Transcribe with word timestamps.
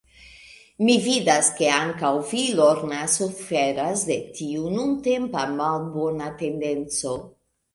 Mi 0.85 0.93
vidas, 1.07 1.49
ke 1.59 1.67
ankaŭ 1.73 2.11
vi, 2.31 2.41
Lorna, 2.61 3.03
suferas 3.17 4.07
de 4.09 4.19
tiu 4.41 4.73
nuntempa, 4.79 5.45
malbona 5.61 6.33
tendenco. 6.43 7.17